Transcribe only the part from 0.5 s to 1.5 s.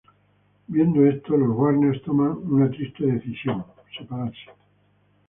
Viendo esto,